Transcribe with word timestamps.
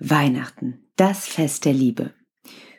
Weihnachten, 0.00 0.86
das 0.96 1.28
Fest 1.28 1.66
der 1.66 1.74
Liebe. 1.74 2.14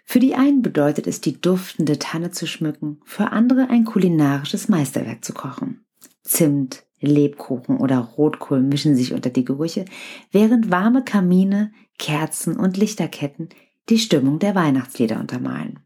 Für 0.06 0.20
die 0.20 0.34
einen 0.34 0.64
bedeutet 0.64 1.06
es, 1.06 1.22
die 1.22 1.40
duftende 1.40 2.00
Tanne 2.00 2.32
zu 2.32 2.48
schmücken, 2.48 3.00
für 3.06 3.32
andere 3.32 3.70
ein 3.70 3.86
kulinarisches 3.86 4.70
Meisterwerk 4.70 5.24
zu 5.24 5.32
kochen. 5.34 5.86
Zimt, 6.24 6.84
Lebkuchen 7.00 7.78
oder 7.78 8.00
Rotkohl 8.00 8.64
mischen 8.64 8.96
sich 8.96 9.14
unter 9.14 9.30
die 9.30 9.46
Gerüche, 9.46 9.86
während 10.32 10.72
warme 10.72 11.04
Kamine, 11.04 11.72
Kerzen 12.00 12.58
und 12.58 12.76
Lichterketten 12.78 13.50
die 13.90 14.00
Stimmung 14.00 14.40
der 14.40 14.56
Weihnachtslieder 14.56 15.20
untermalen. 15.20 15.80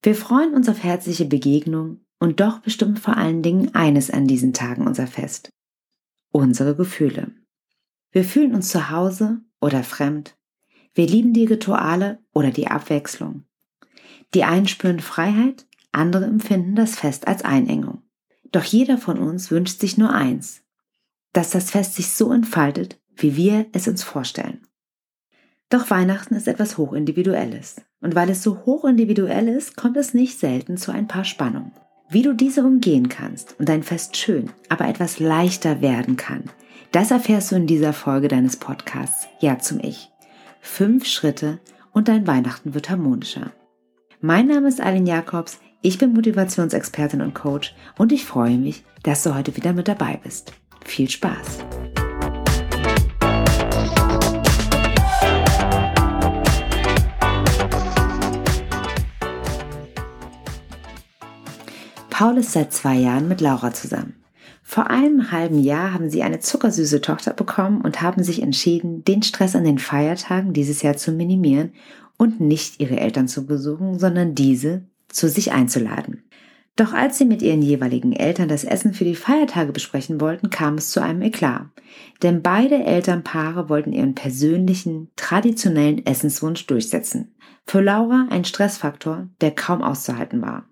Wir 0.00 0.14
freuen 0.14 0.54
uns 0.54 0.68
auf 0.68 0.84
herzliche 0.84 1.24
Begegnung 1.24 2.02
und 2.20 2.38
doch 2.38 2.60
bestimmt 2.60 3.00
vor 3.00 3.16
allen 3.16 3.42
Dingen 3.42 3.74
eines 3.74 4.12
an 4.12 4.28
diesen 4.28 4.52
Tagen 4.52 4.86
unser 4.86 5.08
Fest. 5.08 5.50
Unsere 6.30 6.76
Gefühle. 6.76 7.32
Wir 8.12 8.22
fühlen 8.24 8.54
uns 8.54 8.68
zu 8.68 8.90
Hause 8.90 9.42
oder 9.60 9.82
fremd. 9.82 10.36
Wir 10.94 11.06
lieben 11.06 11.32
die 11.32 11.44
Rituale 11.44 12.18
oder 12.32 12.50
die 12.50 12.68
Abwechslung. 12.68 13.44
Die 14.34 14.44
einen 14.44 14.68
spüren 14.68 15.00
Freiheit, 15.00 15.66
andere 15.92 16.24
empfinden 16.24 16.74
das 16.74 16.96
Fest 16.96 17.28
als 17.28 17.44
Einengung. 17.44 18.02
Doch 18.50 18.64
jeder 18.64 18.98
von 18.98 19.18
uns 19.18 19.50
wünscht 19.50 19.80
sich 19.80 19.98
nur 19.98 20.12
eins, 20.12 20.62
dass 21.32 21.50
das 21.50 21.70
Fest 21.70 21.94
sich 21.94 22.10
so 22.10 22.32
entfaltet, 22.32 23.00
wie 23.14 23.36
wir 23.36 23.66
es 23.72 23.88
uns 23.88 24.02
vorstellen. 24.02 24.66
Doch 25.70 25.90
Weihnachten 25.90 26.34
ist 26.34 26.48
etwas 26.48 26.78
hochindividuelles. 26.78 27.76
Und 28.00 28.14
weil 28.14 28.30
es 28.30 28.42
so 28.42 28.64
hochindividuell 28.64 29.48
ist, 29.48 29.76
kommt 29.76 29.96
es 29.96 30.14
nicht 30.14 30.38
selten 30.38 30.76
zu 30.76 30.92
ein 30.92 31.08
paar 31.08 31.24
Spannungen. 31.24 31.72
Wie 32.08 32.22
du 32.22 32.32
diese 32.32 32.64
umgehen 32.64 33.08
kannst 33.08 33.54
und 33.58 33.68
dein 33.68 33.82
Fest 33.82 34.16
schön, 34.16 34.50
aber 34.68 34.88
etwas 34.88 35.18
leichter 35.18 35.82
werden 35.82 36.16
kann, 36.16 36.44
das 36.92 37.10
erfährst 37.10 37.52
du 37.52 37.56
in 37.56 37.66
dieser 37.66 37.92
Folge 37.92 38.28
deines 38.28 38.56
Podcasts 38.56 39.28
Ja 39.40 39.58
zum 39.58 39.80
Ich. 39.80 40.10
Fünf 40.60 41.06
Schritte 41.06 41.60
und 41.92 42.08
dein 42.08 42.26
Weihnachten 42.26 42.74
wird 42.74 42.90
harmonischer. 42.90 43.52
Mein 44.20 44.46
Name 44.46 44.68
ist 44.68 44.80
Aline 44.80 45.08
Jakobs, 45.08 45.60
ich 45.80 45.98
bin 45.98 46.12
Motivationsexpertin 46.12 47.20
und 47.20 47.34
Coach 47.34 47.74
und 47.98 48.10
ich 48.10 48.24
freue 48.24 48.58
mich, 48.58 48.84
dass 49.02 49.22
du 49.22 49.34
heute 49.34 49.56
wieder 49.56 49.72
mit 49.72 49.86
dabei 49.86 50.18
bist. 50.22 50.52
Viel 50.84 51.08
Spaß! 51.08 51.58
Paul 62.10 62.38
ist 62.38 62.50
seit 62.50 62.72
zwei 62.72 62.96
Jahren 62.96 63.28
mit 63.28 63.40
Laura 63.40 63.72
zusammen. 63.72 64.17
Vor 64.62 64.88
einem 64.90 65.30
halben 65.30 65.58
Jahr 65.58 65.92
haben 65.92 66.10
sie 66.10 66.22
eine 66.22 66.40
zuckersüße 66.40 67.00
Tochter 67.00 67.32
bekommen 67.32 67.80
und 67.80 68.02
haben 68.02 68.22
sich 68.22 68.42
entschieden, 68.42 69.04
den 69.04 69.22
Stress 69.22 69.56
an 69.56 69.64
den 69.64 69.78
Feiertagen 69.78 70.52
dieses 70.52 70.82
Jahr 70.82 70.96
zu 70.96 71.12
minimieren 71.12 71.72
und 72.16 72.40
nicht 72.40 72.80
ihre 72.80 73.00
Eltern 73.00 73.28
zu 73.28 73.46
besuchen, 73.46 73.98
sondern 73.98 74.34
diese 74.34 74.82
zu 75.08 75.28
sich 75.28 75.52
einzuladen. 75.52 76.22
Doch 76.78 76.92
als 76.92 77.18
sie 77.18 77.24
mit 77.24 77.42
ihren 77.42 77.60
jeweiligen 77.60 78.12
Eltern 78.12 78.48
das 78.48 78.62
Essen 78.62 78.94
für 78.94 79.04
die 79.04 79.16
Feiertage 79.16 79.72
besprechen 79.72 80.20
wollten, 80.20 80.48
kam 80.48 80.74
es 80.74 80.92
zu 80.92 81.02
einem 81.02 81.22
Eklat. 81.22 81.66
Denn 82.22 82.40
beide 82.40 82.76
Elternpaare 82.76 83.68
wollten 83.68 83.92
ihren 83.92 84.14
persönlichen, 84.14 85.10
traditionellen 85.16 86.06
Essenswunsch 86.06 86.66
durchsetzen. 86.68 87.34
Für 87.66 87.80
Laura 87.80 88.28
ein 88.30 88.44
Stressfaktor, 88.44 89.28
der 89.40 89.50
kaum 89.50 89.82
auszuhalten 89.82 90.40
war. 90.40 90.68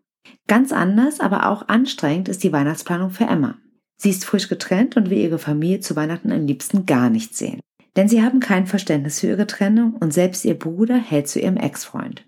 Ganz 0.46 0.70
anders, 0.70 1.18
aber 1.18 1.50
auch 1.50 1.66
anstrengend 1.66 2.28
ist 2.28 2.44
die 2.44 2.52
Weihnachtsplanung 2.52 3.10
für 3.10 3.24
Emma. 3.24 3.56
Sie 3.96 4.10
ist 4.10 4.24
frisch 4.24 4.48
getrennt 4.48 4.96
und 4.96 5.10
will 5.10 5.18
ihre 5.18 5.38
Familie 5.38 5.80
zu 5.80 5.96
Weihnachten 5.96 6.32
am 6.32 6.46
liebsten 6.46 6.86
gar 6.86 7.10
nicht 7.10 7.36
sehen. 7.36 7.60
Denn 7.96 8.08
sie 8.08 8.22
haben 8.22 8.40
kein 8.40 8.66
Verständnis 8.66 9.20
für 9.20 9.28
ihre 9.28 9.46
Trennung 9.46 9.94
und 9.94 10.12
selbst 10.12 10.44
ihr 10.44 10.58
Bruder 10.58 10.96
hält 10.96 11.28
zu 11.28 11.40
ihrem 11.40 11.56
Ex-Freund. 11.56 12.26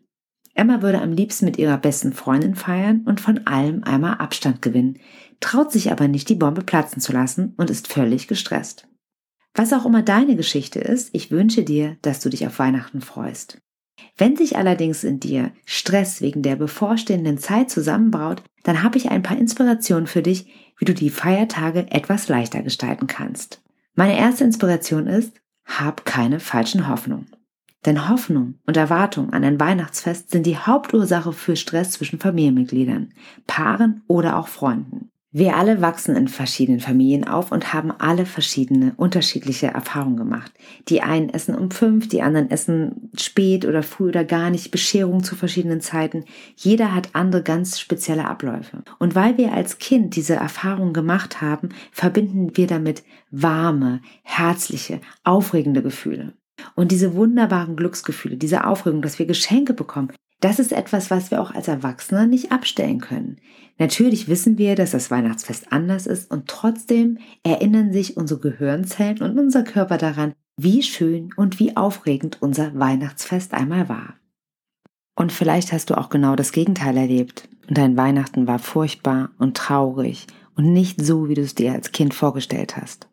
Emma 0.54 0.82
würde 0.82 1.00
am 1.00 1.12
liebsten 1.12 1.44
mit 1.44 1.56
ihrer 1.58 1.76
besten 1.76 2.12
Freundin 2.12 2.56
feiern 2.56 3.02
und 3.06 3.20
von 3.20 3.46
allem 3.46 3.84
einmal 3.84 4.14
Abstand 4.14 4.60
gewinnen, 4.60 4.98
traut 5.40 5.70
sich 5.70 5.92
aber 5.92 6.08
nicht, 6.08 6.28
die 6.28 6.34
Bombe 6.34 6.62
platzen 6.62 7.00
zu 7.00 7.12
lassen 7.12 7.54
und 7.58 7.70
ist 7.70 7.86
völlig 7.86 8.26
gestresst. 8.26 8.88
Was 9.54 9.72
auch 9.72 9.86
immer 9.86 10.02
deine 10.02 10.36
Geschichte 10.36 10.80
ist, 10.80 11.10
ich 11.12 11.30
wünsche 11.30 11.62
dir, 11.62 11.96
dass 12.02 12.20
du 12.20 12.28
dich 12.28 12.46
auf 12.46 12.58
Weihnachten 12.58 13.00
freust. 13.00 13.58
Wenn 14.16 14.36
sich 14.36 14.56
allerdings 14.56 15.04
in 15.04 15.20
dir 15.20 15.52
Stress 15.64 16.20
wegen 16.20 16.42
der 16.42 16.56
bevorstehenden 16.56 17.38
Zeit 17.38 17.70
zusammenbraut, 17.70 18.42
dann 18.62 18.82
habe 18.82 18.98
ich 18.98 19.10
ein 19.10 19.22
paar 19.22 19.38
Inspirationen 19.38 20.06
für 20.06 20.22
dich, 20.22 20.46
wie 20.78 20.84
du 20.84 20.94
die 20.94 21.10
Feiertage 21.10 21.86
etwas 21.90 22.28
leichter 22.28 22.62
gestalten 22.62 23.06
kannst. 23.06 23.62
Meine 23.94 24.18
erste 24.18 24.44
Inspiration 24.44 25.06
ist, 25.06 25.32
hab 25.64 26.04
keine 26.04 26.40
falschen 26.40 26.88
Hoffnungen. 26.88 27.30
Denn 27.86 28.08
Hoffnung 28.08 28.54
und 28.66 28.76
Erwartung 28.76 29.32
an 29.32 29.44
ein 29.44 29.60
Weihnachtsfest 29.60 30.30
sind 30.30 30.46
die 30.46 30.58
Hauptursache 30.58 31.32
für 31.32 31.56
Stress 31.56 31.92
zwischen 31.92 32.18
Familienmitgliedern, 32.18 33.12
Paaren 33.46 34.02
oder 34.08 34.36
auch 34.36 34.48
Freunden. 34.48 35.10
Wir 35.30 35.56
alle 35.56 35.82
wachsen 35.82 36.16
in 36.16 36.26
verschiedenen 36.26 36.80
Familien 36.80 37.28
auf 37.28 37.52
und 37.52 37.74
haben 37.74 37.90
alle 37.90 38.24
verschiedene, 38.24 38.94
unterschiedliche 38.96 39.66
Erfahrungen 39.66 40.16
gemacht. 40.16 40.50
Die 40.88 41.02
einen 41.02 41.28
essen 41.28 41.54
um 41.54 41.70
fünf, 41.70 42.08
die 42.08 42.22
anderen 42.22 42.50
essen 42.50 43.10
spät 43.14 43.66
oder 43.66 43.82
früh 43.82 44.08
oder 44.08 44.24
gar 44.24 44.48
nicht, 44.48 44.70
Bescherung 44.70 45.22
zu 45.22 45.36
verschiedenen 45.36 45.82
Zeiten. 45.82 46.24
Jeder 46.56 46.94
hat 46.94 47.10
andere 47.12 47.42
ganz 47.42 47.78
spezielle 47.78 48.26
Abläufe. 48.26 48.82
Und 48.98 49.14
weil 49.14 49.36
wir 49.36 49.52
als 49.52 49.76
Kind 49.76 50.16
diese 50.16 50.34
Erfahrungen 50.34 50.94
gemacht 50.94 51.42
haben, 51.42 51.68
verbinden 51.92 52.56
wir 52.56 52.66
damit 52.66 53.02
warme, 53.30 54.00
herzliche, 54.22 55.02
aufregende 55.24 55.82
Gefühle. 55.82 56.32
Und 56.74 56.90
diese 56.90 57.14
wunderbaren 57.14 57.76
Glücksgefühle, 57.76 58.38
diese 58.38 58.66
Aufregung, 58.66 59.02
dass 59.02 59.18
wir 59.18 59.26
Geschenke 59.26 59.74
bekommen, 59.74 60.10
das 60.40 60.58
ist 60.58 60.72
etwas, 60.72 61.10
was 61.10 61.30
wir 61.30 61.40
auch 61.40 61.52
als 61.52 61.68
Erwachsene 61.68 62.26
nicht 62.26 62.52
abstellen 62.52 63.00
können. 63.00 63.38
Natürlich 63.78 64.28
wissen 64.28 64.58
wir, 64.58 64.74
dass 64.74 64.92
das 64.92 65.10
Weihnachtsfest 65.10 65.72
anders 65.72 66.06
ist 66.06 66.30
und 66.30 66.48
trotzdem 66.48 67.18
erinnern 67.42 67.92
sich 67.92 68.16
unsere 68.16 68.40
Gehirnzellen 68.40 69.22
und 69.22 69.38
unser 69.38 69.62
Körper 69.62 69.98
daran, 69.98 70.34
wie 70.56 70.82
schön 70.82 71.30
und 71.36 71.60
wie 71.60 71.76
aufregend 71.76 72.38
unser 72.40 72.76
Weihnachtsfest 72.78 73.54
einmal 73.54 73.88
war. 73.88 74.14
Und 75.14 75.32
vielleicht 75.32 75.72
hast 75.72 75.90
du 75.90 75.98
auch 75.98 76.10
genau 76.10 76.36
das 76.36 76.52
Gegenteil 76.52 76.96
erlebt 76.96 77.48
und 77.68 77.78
dein 77.78 77.96
Weihnachten 77.96 78.46
war 78.46 78.58
furchtbar 78.58 79.30
und 79.38 79.56
traurig 79.56 80.26
und 80.56 80.72
nicht 80.72 81.04
so, 81.04 81.28
wie 81.28 81.34
du 81.34 81.42
es 81.42 81.54
dir 81.54 81.72
als 81.72 81.92
Kind 81.92 82.14
vorgestellt 82.14 82.76
hast. 82.76 83.08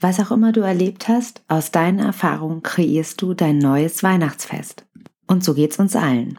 Was 0.00 0.20
auch 0.20 0.30
immer 0.30 0.52
du 0.52 0.60
erlebt 0.60 1.08
hast, 1.08 1.42
aus 1.48 1.72
deinen 1.72 1.98
Erfahrungen 1.98 2.62
kreierst 2.62 3.20
du 3.20 3.34
dein 3.34 3.58
neues 3.58 4.04
Weihnachtsfest. 4.04 4.86
Und 5.26 5.42
so 5.42 5.54
geht's 5.54 5.78
uns 5.78 5.96
allen. 5.96 6.38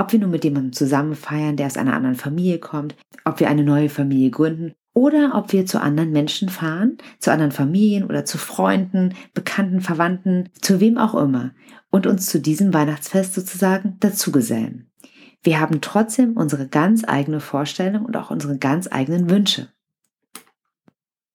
Ob 0.00 0.12
wir 0.12 0.18
nun 0.18 0.30
mit 0.30 0.44
jemandem 0.44 0.72
zusammen 0.72 1.14
feiern, 1.14 1.58
der 1.58 1.66
aus 1.66 1.76
einer 1.76 1.92
anderen 1.92 2.16
Familie 2.16 2.58
kommt, 2.58 2.96
ob 3.26 3.38
wir 3.38 3.50
eine 3.50 3.64
neue 3.64 3.90
Familie 3.90 4.30
gründen 4.30 4.72
oder 4.94 5.32
ob 5.34 5.52
wir 5.52 5.66
zu 5.66 5.78
anderen 5.78 6.10
Menschen 6.10 6.48
fahren, 6.48 6.96
zu 7.18 7.30
anderen 7.30 7.52
Familien 7.52 8.04
oder 8.04 8.24
zu 8.24 8.38
Freunden, 8.38 9.12
Bekannten, 9.34 9.82
Verwandten, 9.82 10.48
zu 10.62 10.80
wem 10.80 10.96
auch 10.96 11.14
immer 11.14 11.52
und 11.90 12.06
uns 12.06 12.24
zu 12.30 12.40
diesem 12.40 12.72
Weihnachtsfest 12.72 13.34
sozusagen 13.34 13.98
dazugesellen. 14.00 14.90
Wir 15.42 15.60
haben 15.60 15.82
trotzdem 15.82 16.34
unsere 16.34 16.66
ganz 16.66 17.04
eigene 17.06 17.40
Vorstellung 17.40 18.06
und 18.06 18.16
auch 18.16 18.30
unsere 18.30 18.56
ganz 18.56 18.88
eigenen 18.90 19.28
Wünsche. 19.28 19.68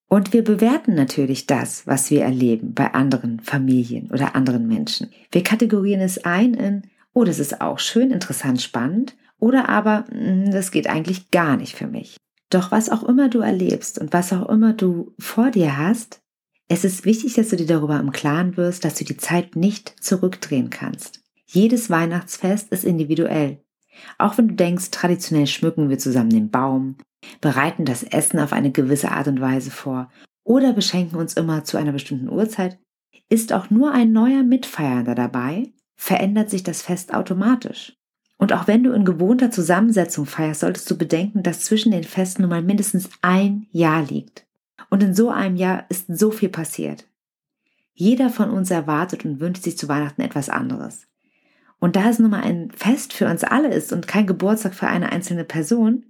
Und 0.08 0.34
wir 0.34 0.44
bewerten 0.44 0.96
natürlich 0.96 1.46
das, 1.46 1.86
was 1.86 2.10
wir 2.10 2.24
erleben 2.24 2.74
bei 2.74 2.96
anderen 2.96 3.42
Familien 3.42 4.10
oder 4.10 4.36
anderen 4.36 4.68
Menschen. 4.68 5.12
Wir 5.32 5.44
kategorieren 5.44 6.02
es 6.02 6.26
ein 6.26 6.56
in 6.56 6.82
oh, 7.16 7.24
das 7.24 7.40
ist 7.40 7.62
auch 7.62 7.80
schön, 7.80 8.12
interessant, 8.12 8.62
spannend, 8.62 9.16
oder 9.40 9.70
aber, 9.70 10.06
hm, 10.10 10.52
das 10.52 10.70
geht 10.70 10.88
eigentlich 10.88 11.32
gar 11.32 11.58
nicht 11.58 11.76
für 11.76 11.88
mich. 11.88 12.18
Doch 12.52 12.72
was 12.72 12.90
auch 12.90 13.04
immer 13.04 13.30
du 13.30 13.40
erlebst 13.40 13.98
und 13.98 14.14
was 14.14 14.32
auch 14.32 14.48
immer 14.50 14.74
du 14.74 15.16
vor 15.18 15.50
dir 15.50 15.78
hast, 15.78 16.22
es 16.68 16.84
ist 16.84 17.06
wichtig, 17.06 17.34
dass 17.34 17.50
du 17.50 17.56
dir 17.56 17.68
darüber 17.68 18.00
im 18.00 18.12
Klaren 18.12 18.58
wirst, 18.58 18.86
dass 18.86 18.96
du 18.96 19.06
die 19.06 19.18
Zeit 19.18 19.56
nicht 19.56 19.96
zurückdrehen 20.04 20.70
kannst. 20.70 21.22
Jedes 21.46 21.90
Weihnachtsfest 21.90 22.72
ist 22.72 22.84
individuell. 22.84 23.64
Auch 24.18 24.38
wenn 24.38 24.50
du 24.50 24.56
denkst, 24.56 24.92
traditionell 24.92 25.48
schmücken 25.48 25.90
wir 25.90 26.00
zusammen 26.00 26.32
den 26.32 26.50
Baum, 26.50 26.98
bereiten 27.40 27.86
das 27.86 28.04
Essen 28.04 28.40
auf 28.40 28.52
eine 28.52 28.72
gewisse 28.72 29.12
Art 29.12 29.28
und 29.28 29.42
Weise 29.42 29.72
vor 29.72 30.10
oder 30.44 30.74
beschenken 30.74 31.18
uns 31.18 31.34
immer 31.34 31.64
zu 31.64 31.78
einer 31.78 31.92
bestimmten 31.92 32.30
Uhrzeit, 32.30 32.78
ist 33.30 33.54
auch 33.54 33.70
nur 33.70 33.92
ein 33.92 34.12
neuer 34.12 34.44
Mitfeiernder 34.44 35.16
dabei, 35.16 35.72
verändert 35.96 36.50
sich 36.50 36.64
das 36.64 36.82
Fest 36.82 37.14
automatisch. 37.14 37.98
Und 38.38 38.54
auch 38.54 38.68
wenn 38.68 38.84
du 38.84 38.92
in 38.92 39.06
gewohnter 39.06 39.50
Zusammensetzung 39.50 40.26
feierst, 40.26 40.62
solltest 40.62 40.90
du 40.92 40.98
bedenken, 40.98 41.42
dass 41.42 41.62
zwischen 41.62 41.92
den 41.92 42.04
Festen 42.04 42.42
nun 42.42 42.50
mal 42.50 42.62
mindestens 42.62 43.10
ein 43.22 43.68
Jahr 43.72 44.04
liegt. 44.04 44.46
Und 44.90 45.04
in 45.04 45.16
so 45.16 45.30
einem 45.30 45.56
Jahr 45.56 45.86
ist 45.90 46.06
so 46.08 46.32
viel 46.32 46.50
passiert. 46.50 47.08
Jeder 47.94 48.30
von 48.30 48.50
uns 48.50 48.72
erwartet 48.72 49.24
und 49.24 49.40
wünscht 49.40 49.64
sich 49.64 49.78
zu 49.78 49.88
Weihnachten 49.88 50.22
etwas 50.22 50.50
anderes. 50.50 51.08
Und 51.80 51.96
da 51.96 52.10
es 52.10 52.20
nun 52.20 52.32
mal 52.32 52.42
ein 52.42 52.72
Fest 52.72 53.14
für 53.14 53.28
uns 53.28 53.44
alle 53.44 53.74
ist 53.74 53.94
und 53.94 54.08
kein 54.08 54.28
Geburtstag 54.28 54.74
für 54.74 54.88
eine 54.88 55.12
einzelne 55.12 55.46
Person, 55.46 56.04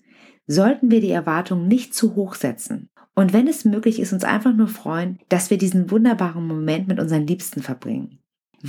sollten 0.48 0.92
wir 0.92 1.02
die 1.02 1.12
Erwartungen 1.12 1.68
nicht 1.68 1.94
zu 1.94 2.16
hoch 2.16 2.36
setzen 2.36 2.90
Und 3.14 3.34
wenn 3.34 3.48
es 3.48 3.66
möglich 3.66 4.00
ist, 4.00 4.14
uns 4.14 4.24
einfach 4.24 4.54
nur 4.54 4.68
freuen, 4.68 5.20
dass 5.30 5.50
wir 5.50 5.58
diesen 5.58 5.90
wunderbaren 5.90 6.46
Moment 6.46 6.88
mit 6.88 7.00
unseren 7.00 7.26
Liebsten 7.26 7.62
verbringen, 7.62 8.20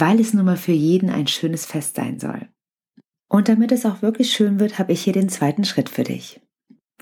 weil 0.00 0.20
es 0.20 0.34
nun 0.34 0.44
mal 0.44 0.56
für 0.56 0.72
jeden 0.72 1.10
ein 1.10 1.26
schönes 1.26 1.64
Fest 1.64 1.96
sein 1.96 2.18
soll. 2.18 2.48
Und 3.28 3.48
damit 3.48 3.72
es 3.72 3.86
auch 3.86 4.02
wirklich 4.02 4.32
schön 4.32 4.60
wird, 4.60 4.78
habe 4.78 4.92
ich 4.92 5.02
hier 5.02 5.12
den 5.12 5.28
zweiten 5.28 5.64
Schritt 5.64 5.88
für 5.88 6.04
dich. 6.04 6.40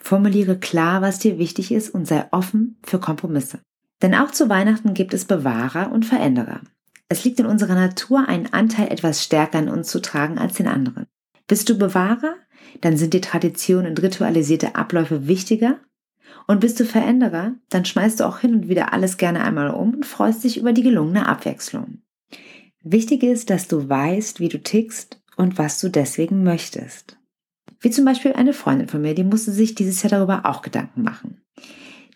Formuliere 0.00 0.58
klar, 0.58 1.02
was 1.02 1.18
dir 1.18 1.38
wichtig 1.38 1.72
ist 1.72 1.90
und 1.90 2.06
sei 2.06 2.26
offen 2.30 2.78
für 2.84 2.98
Kompromisse. 2.98 3.60
Denn 4.02 4.14
auch 4.14 4.30
zu 4.30 4.48
Weihnachten 4.48 4.94
gibt 4.94 5.14
es 5.14 5.24
Bewahrer 5.24 5.90
und 5.92 6.04
Veränderer. 6.04 6.60
Es 7.08 7.24
liegt 7.24 7.40
in 7.40 7.46
unserer 7.46 7.74
Natur, 7.74 8.28
einen 8.28 8.52
Anteil 8.52 8.88
etwas 8.88 9.22
stärker 9.22 9.58
in 9.58 9.68
uns 9.68 9.88
zu 9.88 10.00
tragen 10.00 10.38
als 10.38 10.54
den 10.54 10.68
anderen. 10.68 11.06
Bist 11.46 11.68
du 11.68 11.78
Bewahrer? 11.78 12.34
Dann 12.80 12.96
sind 12.96 13.14
die 13.14 13.20
Traditionen 13.20 13.90
und 13.90 14.02
ritualisierte 14.02 14.74
Abläufe 14.74 15.26
wichtiger. 15.26 15.78
Und 16.46 16.60
bist 16.60 16.80
du 16.80 16.84
Veränderer? 16.84 17.54
Dann 17.70 17.84
schmeißt 17.84 18.20
du 18.20 18.24
auch 18.24 18.38
hin 18.38 18.54
und 18.54 18.68
wieder 18.68 18.92
alles 18.92 19.16
gerne 19.16 19.44
einmal 19.44 19.70
um 19.70 19.94
und 19.94 20.06
freust 20.06 20.44
dich 20.44 20.58
über 20.58 20.72
die 20.72 20.82
gelungene 20.82 21.26
Abwechslung. 21.26 22.03
Wichtig 22.86 23.22
ist, 23.22 23.48
dass 23.48 23.66
du 23.66 23.88
weißt, 23.88 24.40
wie 24.40 24.50
du 24.50 24.62
tickst 24.62 25.18
und 25.38 25.56
was 25.56 25.80
du 25.80 25.88
deswegen 25.88 26.44
möchtest. 26.44 27.16
Wie 27.80 27.88
zum 27.88 28.04
Beispiel 28.04 28.34
eine 28.34 28.52
Freundin 28.52 28.88
von 28.88 29.00
mir, 29.00 29.14
die 29.14 29.24
musste 29.24 29.52
sich 29.52 29.74
dieses 29.74 30.02
Jahr 30.02 30.10
darüber 30.10 30.44
auch 30.44 30.60
Gedanken 30.60 31.02
machen. 31.02 31.40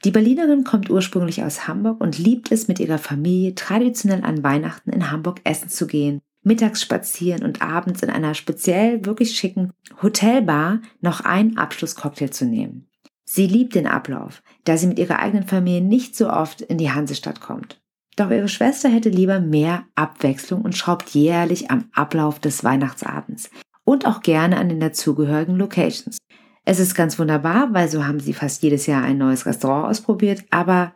Die 0.05 0.11
Berlinerin 0.11 0.65
kommt 0.65 0.91
ursprünglich 0.91 1.43
aus 1.43 1.67
Hamburg 1.67 2.03
und 2.03 2.19
liebt 2.19 2.53
es, 2.53 2.69
mit 2.69 2.81
ihrer 2.81 2.99
Familie 2.99 3.55
traditionell 3.55 4.23
an 4.23 4.45
Weihnachten 4.45 4.91
in 4.91 5.11
Hamburg 5.11 5.41
essen 5.45 5.71
zu 5.71 5.87
gehen, 5.87 6.21
mittags 6.43 6.83
spazieren 6.83 7.45
und 7.45 7.63
abends 7.63 8.03
in 8.03 8.11
einer 8.11 8.35
speziell 8.35 9.07
wirklich 9.07 9.37
schicken 9.39 9.73
Hotelbar 10.03 10.83
noch 11.01 11.23
einen 11.23 11.57
Abschlusscocktail 11.57 12.29
zu 12.29 12.45
nehmen. 12.45 12.87
Sie 13.25 13.47
liebt 13.47 13.75
den 13.75 13.87
Ablauf, 13.87 14.43
da 14.65 14.77
sie 14.77 14.87
mit 14.87 14.99
ihrer 14.99 15.19
eigenen 15.19 15.49
Familie 15.49 15.81
nicht 15.81 16.15
so 16.15 16.29
oft 16.31 16.61
in 16.61 16.77
die 16.77 16.91
Hansestadt 16.91 17.41
kommt. 17.41 17.81
Doch 18.19 18.33
ihre 18.33 18.49
Schwester 18.49 18.89
hätte 18.89 19.11
lieber 19.11 19.39
mehr 19.39 19.85
Abwechslung 19.95 20.63
und 20.63 20.77
schraubt 20.77 21.11
jährlich 21.11 21.71
am 21.71 21.85
Ablauf 21.95 22.41
des 22.41 22.65
Weihnachtsabends 22.65 23.49
und 23.85 24.07
auch 24.07 24.23
gerne 24.23 24.57
an 24.59 24.69
den 24.69 24.81
dazugehörigen 24.81 25.55
Locations. 25.55 26.19
Es 26.65 26.81
ist 26.81 26.97
ganz 26.97 27.17
wunderbar, 27.21 27.73
weil 27.75 27.89
so 27.89 28.09
haben 28.09 28.19
sie 28.19 28.33
fast 28.33 28.65
jedes 28.65 28.87
Jahr 28.87 29.05
ein 29.05 29.19
neues 29.19 29.47
Restaurant 29.47 29.87
ausprobiert, 29.87 30.43
aber 30.51 30.95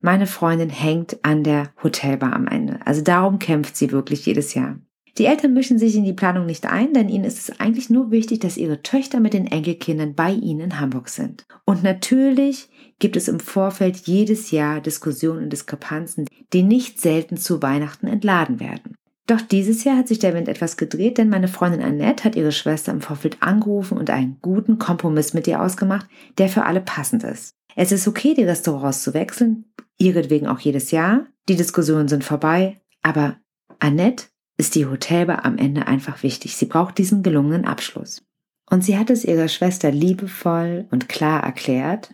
meine 0.00 0.26
Freundin 0.26 0.68
hängt 0.68 1.24
an 1.24 1.44
der 1.44 1.70
Hotelbar 1.82 2.34
am 2.34 2.46
Ende. 2.46 2.78
Also 2.84 3.00
darum 3.00 3.38
kämpft 3.38 3.74
sie 3.74 3.90
wirklich 3.90 4.26
jedes 4.26 4.52
Jahr. 4.52 4.76
Die 5.20 5.26
Eltern 5.26 5.52
mischen 5.52 5.78
sich 5.78 5.94
in 5.96 6.04
die 6.04 6.14
Planung 6.14 6.46
nicht 6.46 6.64
ein, 6.64 6.94
denn 6.94 7.10
ihnen 7.10 7.24
ist 7.24 7.38
es 7.38 7.60
eigentlich 7.60 7.90
nur 7.90 8.10
wichtig, 8.10 8.40
dass 8.40 8.56
ihre 8.56 8.82
Töchter 8.82 9.20
mit 9.20 9.34
den 9.34 9.46
Enkelkindern 9.46 10.14
bei 10.14 10.32
ihnen 10.32 10.60
in 10.60 10.80
Hamburg 10.80 11.10
sind. 11.10 11.44
Und 11.66 11.82
natürlich 11.82 12.70
gibt 13.00 13.16
es 13.16 13.28
im 13.28 13.38
Vorfeld 13.38 13.98
jedes 14.06 14.50
Jahr 14.50 14.80
Diskussionen 14.80 15.42
und 15.42 15.52
Diskrepanzen, 15.52 16.26
die 16.54 16.62
nicht 16.62 17.02
selten 17.02 17.36
zu 17.36 17.60
Weihnachten 17.60 18.06
entladen 18.06 18.60
werden. 18.60 18.94
Doch 19.26 19.42
dieses 19.42 19.84
Jahr 19.84 19.98
hat 19.98 20.08
sich 20.08 20.20
der 20.20 20.32
Wind 20.32 20.48
etwas 20.48 20.78
gedreht, 20.78 21.18
denn 21.18 21.28
meine 21.28 21.48
Freundin 21.48 21.82
Annette 21.82 22.24
hat 22.24 22.34
ihre 22.34 22.50
Schwester 22.50 22.90
im 22.90 23.02
Vorfeld 23.02 23.42
angerufen 23.42 23.98
und 23.98 24.08
einen 24.08 24.38
guten 24.40 24.78
Kompromiss 24.78 25.34
mit 25.34 25.46
ihr 25.46 25.60
ausgemacht, 25.60 26.06
der 26.38 26.48
für 26.48 26.64
alle 26.64 26.80
passend 26.80 27.24
ist. 27.24 27.52
Es 27.76 27.92
ist 27.92 28.08
okay, 28.08 28.32
die 28.32 28.44
Restaurants 28.44 29.02
zu 29.02 29.12
wechseln, 29.12 29.66
ihretwegen 29.98 30.48
auch 30.48 30.60
jedes 30.60 30.92
Jahr. 30.92 31.26
Die 31.46 31.56
Diskussionen 31.56 32.08
sind 32.08 32.24
vorbei, 32.24 32.80
aber 33.02 33.36
Annette 33.80 34.29
ist 34.60 34.74
die 34.74 34.84
Hotelbar 34.84 35.46
am 35.46 35.56
Ende 35.56 35.86
einfach 35.86 36.22
wichtig. 36.22 36.54
Sie 36.54 36.66
braucht 36.66 36.98
diesen 36.98 37.22
gelungenen 37.22 37.64
Abschluss. 37.64 38.22
Und 38.68 38.84
sie 38.84 38.98
hat 38.98 39.08
es 39.08 39.24
ihrer 39.24 39.48
Schwester 39.48 39.90
liebevoll 39.90 40.86
und 40.90 41.08
klar 41.08 41.42
erklärt 41.42 42.10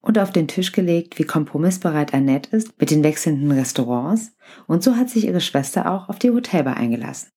und 0.00 0.18
auf 0.20 0.30
den 0.30 0.46
Tisch 0.46 0.70
gelegt, 0.70 1.18
wie 1.18 1.24
kompromissbereit 1.24 2.14
Annette 2.14 2.56
ist 2.56 2.78
mit 2.78 2.92
den 2.92 3.02
wechselnden 3.02 3.50
Restaurants 3.50 4.36
und 4.68 4.84
so 4.84 4.96
hat 4.96 5.10
sich 5.10 5.26
ihre 5.26 5.40
Schwester 5.40 5.90
auch 5.90 6.08
auf 6.08 6.20
die 6.20 6.30
Hotelbar 6.30 6.76
eingelassen. 6.76 7.30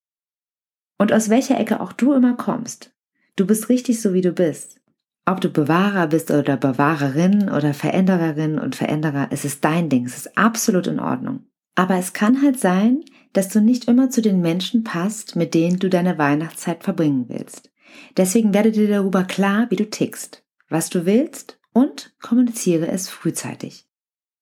Und 0.98 1.12
aus 1.12 1.30
welcher 1.30 1.58
Ecke 1.58 1.80
auch 1.80 1.92
du 1.92 2.12
immer 2.12 2.34
kommst, 2.34 2.92
du 3.34 3.44
bist 3.44 3.68
richtig 3.68 4.00
so 4.00 4.14
wie 4.14 4.20
du 4.20 4.30
bist. 4.30 4.80
Ob 5.26 5.40
du 5.40 5.50
Bewahrer 5.50 6.06
bist 6.06 6.30
oder 6.30 6.56
Bewahrerin 6.56 7.50
oder 7.50 7.74
Verändererin 7.74 8.60
und 8.60 8.76
Veränderer, 8.76 9.28
es 9.30 9.44
ist 9.44 9.64
dein 9.64 9.88
Ding, 9.88 10.06
es 10.06 10.16
ist 10.16 10.38
absolut 10.38 10.86
in 10.86 11.00
Ordnung. 11.00 11.44
Aber 11.74 11.96
es 11.96 12.12
kann 12.12 12.40
halt 12.40 12.60
sein, 12.60 13.04
dass 13.38 13.50
du 13.50 13.60
nicht 13.60 13.84
immer 13.84 14.10
zu 14.10 14.20
den 14.20 14.40
Menschen 14.40 14.82
passt, 14.82 15.36
mit 15.36 15.54
denen 15.54 15.78
du 15.78 15.88
deine 15.88 16.18
Weihnachtszeit 16.18 16.82
verbringen 16.82 17.26
willst. 17.28 17.70
Deswegen 18.16 18.52
werde 18.52 18.72
dir 18.72 18.88
darüber 18.88 19.22
klar, 19.22 19.68
wie 19.70 19.76
du 19.76 19.88
tickst, 19.88 20.44
was 20.68 20.90
du 20.90 21.06
willst 21.06 21.60
und 21.72 22.16
kommuniziere 22.20 22.88
es 22.88 23.08
frühzeitig. 23.08 23.86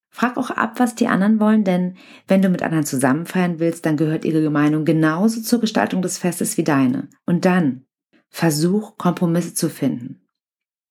Frag 0.09 0.39
auch 0.39 0.49
ab, 0.49 0.81
was 0.81 0.95
die 0.95 1.09
anderen 1.09 1.41
wollen, 1.41 1.63
denn 1.63 1.99
wenn 2.27 2.41
du 2.41 2.49
mit 2.49 2.63
anderen 2.63 2.87
zusammen 2.87 3.27
feiern 3.27 3.59
willst, 3.59 3.85
dann 3.85 3.99
gehört 3.99 4.25
ihre 4.25 4.49
Meinung 4.49 4.87
genauso 4.87 5.43
zur 5.43 5.61
Gestaltung 5.61 6.01
des 6.01 6.17
Festes 6.17 6.57
wie 6.57 6.65
deine. 6.65 7.11
Und 7.27 7.45
dann 7.45 7.85
versuch, 8.31 8.97
Kompromisse 8.97 9.53
zu 9.53 9.69
finden. 9.69 10.27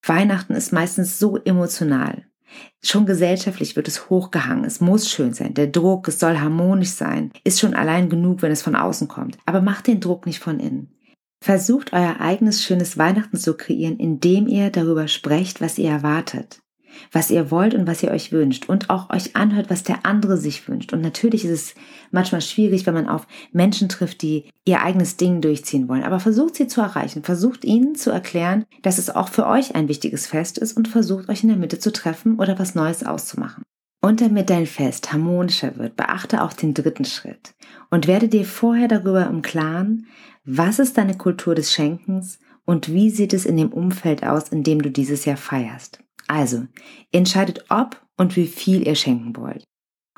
Weihnachten 0.03 0.53
ist 0.53 0.71
meistens 0.71 1.17
so 1.17 1.37
emotional. 1.37 2.27
Schon 2.83 3.05
gesellschaftlich 3.05 3.75
wird 3.75 3.87
es 3.87 4.09
hochgehangen. 4.09 4.65
Es 4.65 4.79
muss 4.79 5.09
schön 5.09 5.33
sein. 5.33 5.53
Der 5.53 5.67
Druck, 5.67 6.07
es 6.07 6.19
soll 6.19 6.37
harmonisch 6.37 6.89
sein, 6.89 7.31
ist 7.43 7.59
schon 7.59 7.73
allein 7.73 8.09
genug, 8.09 8.41
wenn 8.41 8.51
es 8.51 8.61
von 8.61 8.75
außen 8.75 9.07
kommt. 9.07 9.37
Aber 9.45 9.61
macht 9.61 9.87
den 9.87 9.99
Druck 9.99 10.25
nicht 10.25 10.39
von 10.39 10.59
innen. 10.59 10.91
Versucht 11.43 11.93
euer 11.93 12.19
eigenes 12.19 12.63
schönes 12.63 12.97
Weihnachten 12.97 13.37
zu 13.37 13.55
kreieren, 13.55 13.97
indem 13.97 14.47
ihr 14.47 14.71
darüber 14.71 15.07
sprecht, 15.07 15.61
was 15.61 15.77
ihr 15.77 15.89
erwartet, 15.89 16.59
was 17.11 17.29
ihr 17.29 17.51
wollt 17.51 17.73
und 17.73 17.87
was 17.87 18.03
ihr 18.03 18.11
euch 18.11 18.31
wünscht 18.31 18.69
und 18.69 18.89
auch 18.89 19.09
euch 19.09 19.35
anhört, 19.35 19.69
was 19.69 19.83
der 19.83 20.05
andere 20.05 20.37
sich 20.37 20.67
wünscht. 20.67 20.93
Und 20.93 21.01
natürlich 21.01 21.45
ist 21.45 21.51
es 21.51 21.75
manchmal 22.11 22.41
schwierig, 22.41 22.85
wenn 22.85 22.93
man 22.93 23.07
auf 23.07 23.27
Menschen 23.51 23.89
trifft, 23.89 24.21
die 24.21 24.45
ihr 24.65 24.81
eigenes 24.81 25.17
Ding 25.17 25.41
durchziehen 25.41 25.87
wollen. 25.87 26.03
Aber 26.03 26.19
versucht 26.19 26.55
sie 26.55 26.67
zu 26.67 26.81
erreichen, 26.81 27.23
versucht 27.23 27.65
ihnen 27.65 27.95
zu 27.95 28.11
erklären, 28.11 28.65
dass 28.81 28.97
es 28.97 29.09
auch 29.09 29.29
für 29.29 29.47
euch 29.47 29.75
ein 29.75 29.87
wichtiges 29.87 30.27
Fest 30.27 30.57
ist 30.57 30.75
und 30.75 30.87
versucht 30.87 31.29
euch 31.29 31.43
in 31.43 31.49
der 31.49 31.57
Mitte 31.57 31.79
zu 31.79 31.91
treffen 31.91 32.39
oder 32.39 32.57
was 32.59 32.75
Neues 32.75 33.05
auszumachen. 33.05 33.63
Und 34.01 34.21
damit 34.21 34.51
dein 34.51 34.67
Fest 34.67 35.11
harmonischer 35.11 35.77
wird, 35.77 35.95
beachte 35.95 36.43
auch 36.43 36.53
den 36.53 36.75
dritten 36.75 37.05
Schritt 37.05 37.55
und 37.89 38.07
werde 38.07 38.27
dir 38.27 38.45
vorher 38.45 38.87
darüber 38.87 39.25
im 39.27 39.41
Klaren, 39.41 40.05
was 40.43 40.77
ist 40.77 40.99
deine 40.99 41.17
Kultur 41.17 41.55
des 41.55 41.73
Schenkens 41.73 42.37
und 42.65 42.93
wie 42.93 43.09
sieht 43.09 43.33
es 43.33 43.45
in 43.45 43.57
dem 43.57 43.73
Umfeld 43.73 44.23
aus, 44.23 44.49
in 44.49 44.61
dem 44.61 44.81
du 44.81 44.91
dieses 44.91 45.25
Jahr 45.25 45.37
feierst? 45.37 46.04
Also, 46.27 46.65
entscheidet 47.11 47.65
ob 47.69 48.01
und 48.17 48.35
wie 48.35 48.47
viel 48.47 48.87
ihr 48.87 48.95
schenken 48.95 49.35
wollt. 49.35 49.63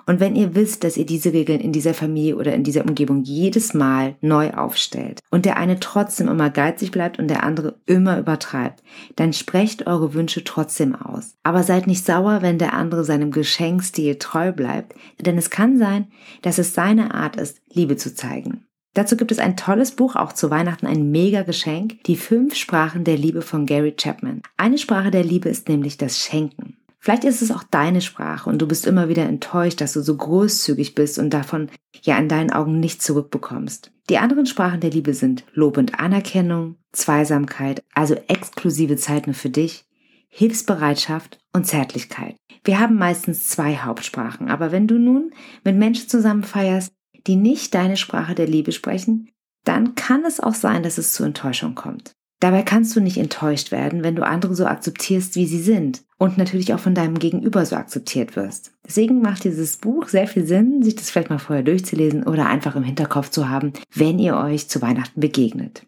Und 0.07 0.21
wenn 0.21 0.37
ihr 0.37 0.55
wisst, 0.55 0.85
dass 0.85 0.95
ihr 0.95 1.05
diese 1.05 1.33
Regeln 1.33 1.59
in 1.59 1.73
dieser 1.73 1.93
Familie 1.93 2.37
oder 2.37 2.55
in 2.55 2.63
dieser 2.63 2.85
Umgebung 2.85 3.23
jedes 3.23 3.73
Mal 3.73 4.15
neu 4.21 4.51
aufstellt 4.51 5.19
und 5.31 5.43
der 5.43 5.57
eine 5.57 5.81
trotzdem 5.81 6.29
immer 6.29 6.49
geizig 6.49 6.91
bleibt 6.91 7.19
und 7.19 7.27
der 7.27 7.43
andere 7.43 7.81
immer 7.85 8.17
übertreibt, 8.17 8.83
dann 9.17 9.33
sprecht 9.33 9.85
eure 9.85 10.13
Wünsche 10.13 10.45
trotzdem 10.45 10.95
aus. 10.95 11.35
Aber 11.43 11.61
seid 11.63 11.87
nicht 11.87 12.05
sauer, 12.05 12.41
wenn 12.41 12.57
der 12.57 12.73
andere 12.73 13.03
seinem 13.03 13.31
Geschenkstil 13.31 14.15
treu 14.15 14.53
bleibt, 14.53 14.95
denn 15.19 15.37
es 15.37 15.49
kann 15.49 15.77
sein, 15.77 16.07
dass 16.41 16.57
es 16.57 16.73
seine 16.73 17.13
Art 17.13 17.35
ist, 17.35 17.59
Liebe 17.73 17.97
zu 17.97 18.15
zeigen. 18.15 18.66
Dazu 18.97 19.15
gibt 19.15 19.31
es 19.31 19.37
ein 19.37 19.55
tolles 19.55 19.91
Buch, 19.91 20.15
auch 20.15 20.33
zu 20.33 20.49
Weihnachten 20.49 20.87
ein 20.87 21.11
mega 21.11 21.43
Geschenk, 21.43 22.03
die 22.05 22.15
fünf 22.15 22.55
Sprachen 22.55 23.03
der 23.03 23.15
Liebe 23.15 23.43
von 23.43 23.67
Gary 23.67 23.91
Chapman. 23.95 24.41
Eine 24.57 24.79
Sprache 24.79 25.11
der 25.11 25.23
Liebe 25.23 25.49
ist 25.49 25.69
nämlich 25.69 25.97
das 25.97 26.17
Schenken. 26.17 26.77
Vielleicht 26.97 27.23
ist 27.23 27.43
es 27.43 27.51
auch 27.51 27.61
deine 27.61 28.01
Sprache 28.01 28.49
und 28.49 28.59
du 28.59 28.67
bist 28.67 28.87
immer 28.87 29.07
wieder 29.07 29.25
enttäuscht, 29.27 29.81
dass 29.81 29.93
du 29.93 30.01
so 30.01 30.17
großzügig 30.17 30.95
bist 30.95 31.19
und 31.19 31.29
davon 31.29 31.69
ja 32.01 32.17
in 32.17 32.27
deinen 32.27 32.51
Augen 32.51 32.79
nichts 32.79 33.05
zurückbekommst. 33.05 33.91
Die 34.09 34.17
anderen 34.17 34.47
Sprachen 34.47 34.79
der 34.79 34.89
Liebe 34.89 35.13
sind 35.13 35.43
Lob 35.53 35.77
und 35.77 35.99
Anerkennung, 35.99 36.77
Zweisamkeit, 36.91 37.83
also 37.93 38.15
exklusive 38.27 38.95
Zeit 38.95 39.27
nur 39.27 39.35
für 39.35 39.51
dich, 39.51 39.85
Hilfsbereitschaft 40.27 41.37
und 41.53 41.67
Zärtlichkeit. 41.67 42.35
Wir 42.63 42.79
haben 42.79 42.95
meistens 42.95 43.47
zwei 43.47 43.77
Hauptsprachen, 43.77 44.49
aber 44.49 44.71
wenn 44.71 44.87
du 44.87 44.97
nun 44.97 45.33
mit 45.63 45.77
Menschen 45.77 46.09
zusammen 46.09 46.43
feierst, 46.43 46.96
die 47.25 47.35
nicht 47.35 47.73
deine 47.73 47.97
Sprache 47.97 48.35
der 48.35 48.47
Liebe 48.47 48.71
sprechen, 48.71 49.29
dann 49.63 49.95
kann 49.95 50.23
es 50.25 50.39
auch 50.39 50.55
sein, 50.55 50.83
dass 50.83 50.97
es 50.97 51.13
zu 51.13 51.23
Enttäuschung 51.23 51.75
kommt. 51.75 52.13
Dabei 52.39 52.61
kannst 52.61 52.95
du 52.95 52.99
nicht 52.99 53.17
enttäuscht 53.17 53.71
werden, 53.71 54.03
wenn 54.03 54.15
du 54.15 54.25
andere 54.25 54.53
so 54.55 54.65
akzeptierst, 54.67 55.35
wie 55.35 55.47
sie 55.47 55.61
sind 55.61 56.03
und 56.19 56.37
natürlich 56.37 56.73
auch 56.73 56.79
von 56.79 56.93
deinem 56.93 57.17
Gegenüber 57.17 57.65
so 57.65 57.75
akzeptiert 57.75 58.35
wirst. 58.35 58.73
Deswegen 58.85 59.21
macht 59.21 59.43
dieses 59.43 59.77
Buch 59.77 60.07
sehr 60.07 60.27
viel 60.27 60.45
Sinn, 60.45 60.83
sich 60.83 60.95
das 60.95 61.09
vielleicht 61.09 61.31
mal 61.31 61.39
vorher 61.39 61.63
durchzulesen 61.63 62.23
oder 62.23 62.45
einfach 62.45 62.75
im 62.75 62.83
Hinterkopf 62.83 63.31
zu 63.31 63.49
haben, 63.49 63.73
wenn 63.93 64.19
ihr 64.19 64.37
euch 64.37 64.69
zu 64.69 64.81
Weihnachten 64.83 65.19
begegnet. 65.19 65.87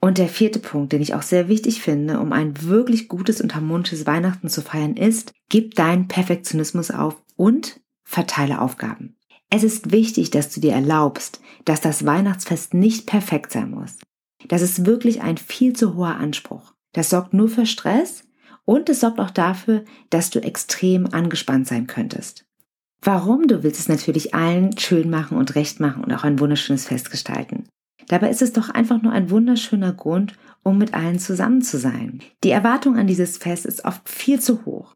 Und 0.00 0.18
der 0.18 0.28
vierte 0.28 0.60
Punkt, 0.60 0.92
den 0.92 1.02
ich 1.02 1.14
auch 1.14 1.22
sehr 1.22 1.48
wichtig 1.48 1.82
finde, 1.82 2.20
um 2.20 2.32
ein 2.32 2.62
wirklich 2.62 3.08
gutes 3.08 3.40
und 3.40 3.54
harmonisches 3.54 4.06
Weihnachten 4.06 4.48
zu 4.48 4.62
feiern, 4.62 4.96
ist, 4.96 5.32
gib 5.48 5.74
deinen 5.74 6.08
Perfektionismus 6.08 6.90
auf 6.90 7.16
und 7.36 7.80
verteile 8.02 8.60
Aufgaben. 8.60 9.16
Es 9.50 9.62
ist 9.62 9.92
wichtig, 9.92 10.30
dass 10.30 10.52
du 10.52 10.60
dir 10.60 10.72
erlaubst, 10.72 11.40
dass 11.64 11.80
das 11.80 12.04
Weihnachtsfest 12.04 12.74
nicht 12.74 13.06
perfekt 13.06 13.52
sein 13.52 13.70
muss. 13.70 13.96
Das 14.48 14.62
ist 14.62 14.86
wirklich 14.86 15.22
ein 15.22 15.36
viel 15.36 15.72
zu 15.74 15.94
hoher 15.94 16.16
Anspruch. 16.16 16.72
Das 16.92 17.10
sorgt 17.10 17.34
nur 17.34 17.48
für 17.48 17.66
Stress 17.66 18.24
Und 18.64 18.88
es 18.88 18.98
sorgt 19.00 19.20
auch 19.20 19.30
dafür, 19.30 19.84
dass 20.10 20.30
du 20.30 20.42
extrem 20.42 21.06
angespannt 21.06 21.68
sein 21.68 21.86
könntest. 21.86 22.44
Warum? 23.00 23.46
Du 23.46 23.62
willst 23.62 23.78
es 23.78 23.88
natürlich 23.88 24.34
allen 24.34 24.76
schön 24.76 25.08
machen 25.08 25.38
und 25.38 25.54
recht 25.54 25.78
machen 25.78 26.02
und 26.02 26.12
auch 26.12 26.24
ein 26.24 26.40
wunderschönes 26.40 26.86
Fest 26.86 27.12
gestalten. 27.12 27.68
Dabei 28.08 28.30
ist 28.30 28.42
es 28.42 28.52
doch 28.52 28.68
einfach 28.68 29.00
nur 29.02 29.12
ein 29.12 29.30
wunderschöner 29.30 29.92
Grund, 29.92 30.32
um 30.64 30.78
mit 30.78 30.94
allen 30.94 31.20
zusammen 31.20 31.62
zu 31.62 31.78
sein. 31.78 32.20
Die 32.42 32.50
Erwartung 32.50 32.96
an 32.96 33.06
dieses 33.06 33.36
Fest 33.38 33.66
ist 33.66 33.84
oft 33.84 34.08
viel 34.08 34.40
zu 34.40 34.64
hoch. 34.64 34.95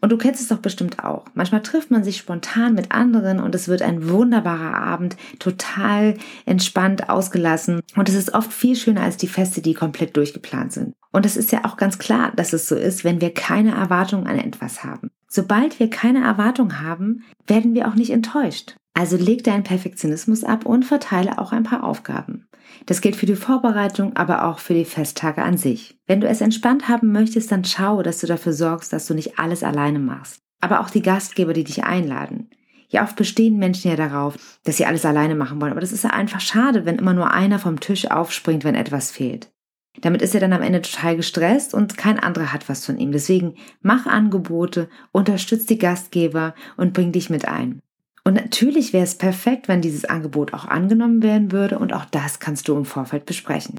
Und 0.00 0.10
du 0.10 0.18
kennst 0.18 0.40
es 0.40 0.48
doch 0.48 0.58
bestimmt 0.58 1.02
auch. 1.02 1.24
Manchmal 1.34 1.62
trifft 1.62 1.90
man 1.90 2.04
sich 2.04 2.18
spontan 2.18 2.74
mit 2.74 2.92
anderen 2.92 3.40
und 3.40 3.54
es 3.54 3.68
wird 3.68 3.82
ein 3.82 4.08
wunderbarer 4.08 4.74
Abend, 4.74 5.16
total 5.38 6.14
entspannt, 6.46 7.08
ausgelassen. 7.08 7.80
Und 7.96 8.08
es 8.08 8.14
ist 8.14 8.34
oft 8.34 8.52
viel 8.52 8.76
schöner 8.76 9.02
als 9.02 9.16
die 9.16 9.26
Feste, 9.28 9.60
die 9.60 9.74
komplett 9.74 10.16
durchgeplant 10.16 10.72
sind. 10.72 10.94
Und 11.10 11.26
es 11.26 11.36
ist 11.36 11.52
ja 11.52 11.64
auch 11.64 11.76
ganz 11.76 11.98
klar, 11.98 12.32
dass 12.36 12.52
es 12.52 12.68
so 12.68 12.76
ist, 12.76 13.02
wenn 13.04 13.20
wir 13.20 13.34
keine 13.34 13.72
Erwartung 13.72 14.26
an 14.26 14.38
etwas 14.38 14.84
haben. 14.84 15.10
Sobald 15.28 15.78
wir 15.78 15.90
keine 15.90 16.24
Erwartung 16.24 16.80
haben, 16.80 17.24
werden 17.46 17.74
wir 17.74 17.88
auch 17.88 17.94
nicht 17.94 18.10
enttäuscht. 18.10 18.76
Also 18.98 19.16
leg 19.16 19.44
deinen 19.44 19.62
Perfektionismus 19.62 20.42
ab 20.42 20.66
und 20.66 20.84
verteile 20.84 21.38
auch 21.38 21.52
ein 21.52 21.62
paar 21.62 21.84
Aufgaben. 21.84 22.48
Das 22.86 23.00
gilt 23.00 23.14
für 23.14 23.26
die 23.26 23.36
Vorbereitung, 23.36 24.16
aber 24.16 24.44
auch 24.44 24.58
für 24.58 24.74
die 24.74 24.84
Festtage 24.84 25.40
an 25.40 25.56
sich. 25.56 25.96
Wenn 26.08 26.20
du 26.20 26.26
es 26.26 26.40
entspannt 26.40 26.88
haben 26.88 27.12
möchtest, 27.12 27.52
dann 27.52 27.64
schau, 27.64 28.02
dass 28.02 28.18
du 28.18 28.26
dafür 28.26 28.52
sorgst, 28.52 28.92
dass 28.92 29.06
du 29.06 29.14
nicht 29.14 29.38
alles 29.38 29.62
alleine 29.62 30.00
machst. 30.00 30.40
Aber 30.60 30.80
auch 30.80 30.90
die 30.90 31.00
Gastgeber, 31.00 31.52
die 31.52 31.62
dich 31.62 31.84
einladen. 31.84 32.50
Ja, 32.88 33.04
oft 33.04 33.14
bestehen 33.14 33.56
Menschen 33.56 33.88
ja 33.88 33.96
darauf, 33.96 34.34
dass 34.64 34.78
sie 34.78 34.86
alles 34.86 35.04
alleine 35.04 35.36
machen 35.36 35.60
wollen. 35.60 35.70
Aber 35.70 35.80
das 35.80 35.92
ist 35.92 36.02
ja 36.02 36.10
einfach 36.10 36.40
schade, 36.40 36.84
wenn 36.84 36.98
immer 36.98 37.14
nur 37.14 37.30
einer 37.30 37.60
vom 37.60 37.78
Tisch 37.78 38.10
aufspringt, 38.10 38.64
wenn 38.64 38.74
etwas 38.74 39.12
fehlt. 39.12 39.52
Damit 40.00 40.22
ist 40.22 40.34
er 40.34 40.40
dann 40.40 40.52
am 40.52 40.62
Ende 40.62 40.82
total 40.82 41.14
gestresst 41.14 41.72
und 41.72 41.96
kein 41.96 42.18
anderer 42.18 42.52
hat 42.52 42.68
was 42.68 42.84
von 42.84 42.98
ihm. 42.98 43.12
Deswegen 43.12 43.54
mach 43.80 44.06
Angebote, 44.06 44.88
unterstütz 45.12 45.66
die 45.66 45.78
Gastgeber 45.78 46.56
und 46.76 46.94
bring 46.94 47.12
dich 47.12 47.30
mit 47.30 47.46
ein. 47.46 47.80
Und 48.28 48.34
natürlich 48.34 48.92
wäre 48.92 49.04
es 49.04 49.14
perfekt, 49.14 49.68
wenn 49.68 49.80
dieses 49.80 50.04
Angebot 50.04 50.52
auch 50.52 50.66
angenommen 50.66 51.22
werden 51.22 51.50
würde 51.50 51.78
und 51.78 51.94
auch 51.94 52.04
das 52.04 52.40
kannst 52.40 52.68
du 52.68 52.76
im 52.76 52.84
Vorfeld 52.84 53.24
besprechen. 53.24 53.78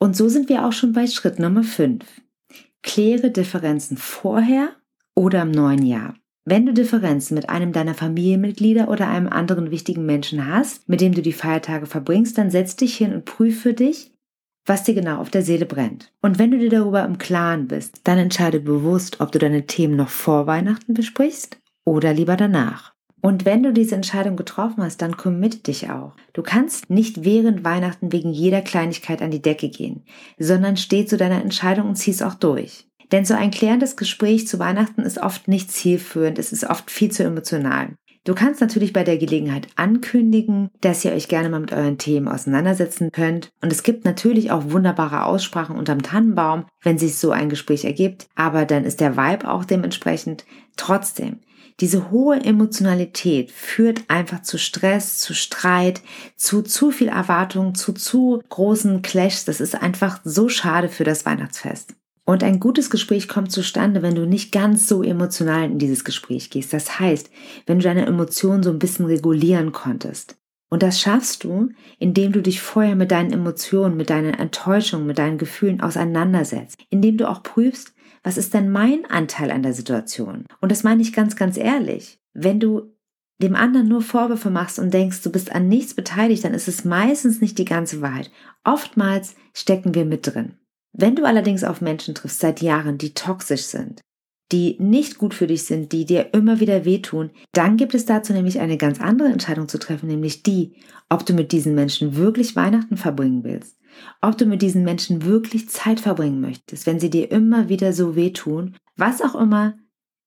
Und 0.00 0.16
so 0.16 0.28
sind 0.28 0.48
wir 0.48 0.66
auch 0.66 0.72
schon 0.72 0.92
bei 0.92 1.06
Schritt 1.06 1.38
Nummer 1.38 1.62
5. 1.62 2.04
Kläre 2.82 3.30
Differenzen 3.30 3.96
vorher 3.96 4.70
oder 5.14 5.42
im 5.42 5.52
neuen 5.52 5.86
Jahr. 5.86 6.16
Wenn 6.44 6.66
du 6.66 6.72
Differenzen 6.72 7.36
mit 7.36 7.48
einem 7.48 7.70
deiner 7.70 7.94
Familienmitglieder 7.94 8.88
oder 8.88 9.06
einem 9.06 9.28
anderen 9.28 9.70
wichtigen 9.70 10.04
Menschen 10.04 10.48
hast, 10.48 10.88
mit 10.88 11.00
dem 11.00 11.14
du 11.14 11.22
die 11.22 11.32
Feiertage 11.32 11.86
verbringst, 11.86 12.36
dann 12.38 12.50
setz 12.50 12.74
dich 12.74 12.96
hin 12.96 13.14
und 13.14 13.24
prüfe 13.24 13.72
dich, 13.72 14.12
was 14.64 14.82
dir 14.82 14.94
genau 14.94 15.20
auf 15.20 15.30
der 15.30 15.42
Seele 15.42 15.64
brennt. 15.64 16.12
Und 16.22 16.40
wenn 16.40 16.50
du 16.50 16.58
dir 16.58 16.70
darüber 16.70 17.04
im 17.04 17.18
Klaren 17.18 17.68
bist, 17.68 18.00
dann 18.02 18.18
entscheide 18.18 18.58
bewusst, 18.58 19.20
ob 19.20 19.30
du 19.30 19.38
deine 19.38 19.66
Themen 19.66 19.94
noch 19.94 20.08
vor 20.08 20.48
Weihnachten 20.48 20.92
besprichst 20.92 21.60
oder 21.84 22.12
lieber 22.12 22.36
danach. 22.36 22.95
Und 23.26 23.44
wenn 23.44 23.64
du 23.64 23.72
diese 23.72 23.96
Entscheidung 23.96 24.36
getroffen 24.36 24.84
hast, 24.84 25.02
dann 25.02 25.16
commit 25.16 25.66
dich 25.66 25.90
auch. 25.90 26.12
Du 26.32 26.44
kannst 26.44 26.90
nicht 26.90 27.24
während 27.24 27.64
Weihnachten 27.64 28.12
wegen 28.12 28.30
jeder 28.30 28.62
Kleinigkeit 28.62 29.20
an 29.20 29.32
die 29.32 29.42
Decke 29.42 29.68
gehen, 29.68 30.04
sondern 30.38 30.76
steh 30.76 31.06
zu 31.06 31.16
deiner 31.16 31.42
Entscheidung 31.42 31.88
und 31.88 31.96
zieh's 31.96 32.22
auch 32.22 32.34
durch. 32.34 32.86
Denn 33.10 33.24
so 33.24 33.34
ein 33.34 33.50
klärendes 33.50 33.96
Gespräch 33.96 34.46
zu 34.46 34.60
Weihnachten 34.60 35.02
ist 35.02 35.18
oft 35.18 35.48
nicht 35.48 35.72
zielführend, 35.72 36.38
es 36.38 36.52
ist 36.52 36.70
oft 36.70 36.88
viel 36.88 37.10
zu 37.10 37.24
emotional. 37.24 37.96
Du 38.26 38.34
kannst 38.34 38.60
natürlich 38.60 38.92
bei 38.92 39.04
der 39.04 39.18
Gelegenheit 39.18 39.68
ankündigen, 39.76 40.70
dass 40.80 41.04
ihr 41.04 41.12
euch 41.12 41.28
gerne 41.28 41.48
mal 41.48 41.60
mit 41.60 41.72
euren 41.72 41.96
Themen 41.96 42.26
auseinandersetzen 42.26 43.12
könnt. 43.12 43.52
Und 43.62 43.70
es 43.70 43.84
gibt 43.84 44.04
natürlich 44.04 44.50
auch 44.50 44.72
wunderbare 44.72 45.22
Aussprachen 45.22 45.76
unterm 45.76 46.02
Tannenbaum, 46.02 46.64
wenn 46.82 46.98
sich 46.98 47.18
so 47.18 47.30
ein 47.30 47.48
Gespräch 47.48 47.84
ergibt. 47.84 48.26
Aber 48.34 48.64
dann 48.64 48.82
ist 48.82 48.98
der 48.98 49.16
Vibe 49.16 49.48
auch 49.48 49.64
dementsprechend. 49.64 50.44
Trotzdem, 50.76 51.38
diese 51.78 52.10
hohe 52.10 52.40
Emotionalität 52.40 53.52
führt 53.52 54.02
einfach 54.08 54.42
zu 54.42 54.58
Stress, 54.58 55.20
zu 55.20 55.32
Streit, 55.32 56.02
zu 56.34 56.62
zu 56.62 56.90
viel 56.90 57.08
Erwartung, 57.08 57.76
zu 57.76 57.92
zu 57.92 58.42
großen 58.48 59.02
Clashs. 59.02 59.44
Das 59.44 59.60
ist 59.60 59.80
einfach 59.80 60.20
so 60.24 60.48
schade 60.48 60.88
für 60.88 61.04
das 61.04 61.26
Weihnachtsfest. 61.26 61.94
Und 62.26 62.42
ein 62.42 62.58
gutes 62.58 62.90
Gespräch 62.90 63.28
kommt 63.28 63.52
zustande, 63.52 64.02
wenn 64.02 64.16
du 64.16 64.26
nicht 64.26 64.50
ganz 64.50 64.88
so 64.88 65.04
emotional 65.04 65.64
in 65.64 65.78
dieses 65.78 66.04
Gespräch 66.04 66.50
gehst. 66.50 66.72
Das 66.72 66.98
heißt, 66.98 67.30
wenn 67.66 67.78
du 67.78 67.84
deine 67.84 68.04
Emotionen 68.04 68.64
so 68.64 68.70
ein 68.70 68.80
bisschen 68.80 69.06
regulieren 69.06 69.70
konntest. 69.70 70.36
Und 70.68 70.82
das 70.82 71.00
schaffst 71.00 71.44
du, 71.44 71.68
indem 72.00 72.32
du 72.32 72.42
dich 72.42 72.60
vorher 72.60 72.96
mit 72.96 73.12
deinen 73.12 73.32
Emotionen, 73.32 73.96
mit 73.96 74.10
deinen 74.10 74.34
Enttäuschungen, 74.34 75.06
mit 75.06 75.18
deinen 75.18 75.38
Gefühlen 75.38 75.80
auseinandersetzt. 75.80 76.76
Indem 76.90 77.16
du 77.16 77.30
auch 77.30 77.44
prüfst, 77.44 77.94
was 78.24 78.36
ist 78.36 78.54
denn 78.54 78.72
mein 78.72 79.08
Anteil 79.08 79.52
an 79.52 79.62
der 79.62 79.72
Situation? 79.72 80.46
Und 80.60 80.72
das 80.72 80.82
meine 80.82 81.02
ich 81.02 81.12
ganz, 81.12 81.36
ganz 81.36 81.56
ehrlich. 81.56 82.18
Wenn 82.34 82.58
du 82.58 82.92
dem 83.40 83.54
anderen 83.54 83.86
nur 83.86 84.02
Vorwürfe 84.02 84.50
machst 84.50 84.80
und 84.80 84.92
denkst, 84.92 85.22
du 85.22 85.30
bist 85.30 85.52
an 85.52 85.68
nichts 85.68 85.94
beteiligt, 85.94 86.42
dann 86.44 86.54
ist 86.54 86.66
es 86.66 86.84
meistens 86.84 87.40
nicht 87.40 87.56
die 87.58 87.64
ganze 87.64 88.00
Wahrheit. 88.00 88.32
Oftmals 88.64 89.36
stecken 89.54 89.94
wir 89.94 90.04
mit 90.04 90.26
drin. 90.26 90.54
Wenn 90.98 91.16
du 91.16 91.24
allerdings 91.24 91.64
auf 91.64 91.80
Menschen 91.80 92.14
triffst 92.14 92.40
seit 92.40 92.62
Jahren, 92.62 92.98
die 92.98 93.14
toxisch 93.14 93.64
sind, 93.64 94.00
die 94.52 94.76
nicht 94.78 95.18
gut 95.18 95.34
für 95.34 95.46
dich 95.46 95.64
sind, 95.64 95.92
die 95.92 96.04
dir 96.04 96.32
immer 96.32 96.60
wieder 96.60 96.84
wehtun, 96.84 97.30
dann 97.52 97.76
gibt 97.76 97.94
es 97.94 98.06
dazu 98.06 98.32
nämlich 98.32 98.60
eine 98.60 98.76
ganz 98.76 99.00
andere 99.00 99.28
Entscheidung 99.28 99.68
zu 99.68 99.78
treffen, 99.78 100.06
nämlich 100.06 100.42
die, 100.42 100.76
ob 101.08 101.26
du 101.26 101.34
mit 101.34 101.52
diesen 101.52 101.74
Menschen 101.74 102.16
wirklich 102.16 102.56
Weihnachten 102.56 102.96
verbringen 102.96 103.44
willst 103.44 103.76
ob 104.20 104.38
du 104.38 104.46
mit 104.46 104.62
diesen 104.62 104.84
Menschen 104.84 105.24
wirklich 105.24 105.68
Zeit 105.68 106.00
verbringen 106.00 106.40
möchtest, 106.40 106.86
wenn 106.86 107.00
sie 107.00 107.10
dir 107.10 107.30
immer 107.30 107.68
wieder 107.68 107.92
so 107.92 108.16
wehtun, 108.16 108.76
was 108.96 109.22
auch 109.22 109.34
immer 109.34 109.74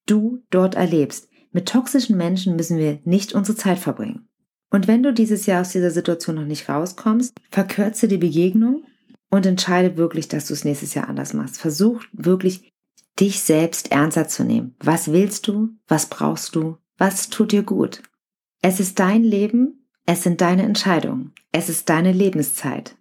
du 0.05 0.39
dort 0.49 0.75
erlebst. 0.75 1.29
Mit 1.51 1.67
toxischen 1.67 2.17
Menschen 2.17 2.55
müssen 2.55 2.77
wir 2.77 2.99
nicht 3.03 3.33
unsere 3.33 3.57
Zeit 3.57 3.79
verbringen. 3.79 4.27
Und 4.69 4.87
wenn 4.87 5.01
du 5.01 5.13
dieses 5.13 5.45
Jahr 5.47 5.61
aus 5.61 5.71
dieser 5.71 5.89
Situation 5.89 6.35
noch 6.35 6.45
nicht 6.45 6.69
rauskommst, 6.69 7.33
verkürze 7.49 8.07
die 8.07 8.17
Begegnung 8.17 8.83
und 9.29 9.45
entscheide 9.45 9.97
wirklich, 9.97 10.27
dass 10.27 10.47
du 10.47 10.53
es 10.53 10.65
nächstes 10.65 10.93
Jahr 10.93 11.07
anders 11.07 11.33
machst. 11.33 11.59
Versuch 11.59 12.03
wirklich, 12.13 12.71
dich 13.19 13.41
selbst 13.41 13.91
ernster 13.91 14.27
zu 14.27 14.43
nehmen. 14.43 14.75
Was 14.79 15.11
willst 15.11 15.47
du? 15.47 15.69
Was 15.87 16.07
brauchst 16.07 16.55
du? 16.55 16.77
Was 16.97 17.29
tut 17.29 17.51
dir 17.51 17.63
gut? 17.63 18.01
Es 18.61 18.79
ist 18.79 18.99
dein 18.99 19.23
Leben, 19.23 19.87
es 20.05 20.23
sind 20.23 20.41
deine 20.41 20.63
Entscheidungen, 20.63 21.33
es 21.51 21.69
ist 21.69 21.89
deine 21.89 22.11
Lebenszeit. 22.11 22.97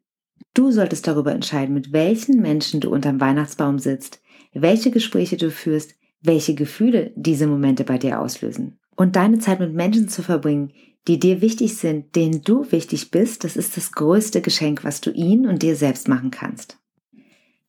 Du 0.54 0.70
solltest 0.70 1.06
darüber 1.06 1.32
entscheiden, 1.32 1.74
mit 1.74 1.92
welchen 1.92 2.40
Menschen 2.40 2.80
du 2.80 2.90
unterm 2.90 3.20
Weihnachtsbaum 3.20 3.78
sitzt, 3.78 4.20
welche 4.52 4.90
Gespräche 4.90 5.36
du 5.36 5.50
führst, 5.50 5.94
welche 6.20 6.54
Gefühle 6.54 7.12
diese 7.16 7.46
Momente 7.46 7.84
bei 7.84 7.98
dir 7.98 8.20
auslösen. 8.20 8.78
Und 8.96 9.16
deine 9.16 9.38
Zeit 9.38 9.60
mit 9.60 9.72
Menschen 9.72 10.08
zu 10.08 10.22
verbringen, 10.22 10.72
die 11.06 11.18
dir 11.18 11.40
wichtig 11.40 11.76
sind, 11.76 12.16
denen 12.16 12.42
du 12.42 12.70
wichtig 12.70 13.10
bist, 13.10 13.44
das 13.44 13.56
ist 13.56 13.76
das 13.76 13.92
größte 13.92 14.40
Geschenk, 14.40 14.84
was 14.84 15.00
du 15.00 15.10
ihnen 15.10 15.46
und 15.46 15.62
dir 15.62 15.76
selbst 15.76 16.08
machen 16.08 16.30
kannst. 16.30 16.78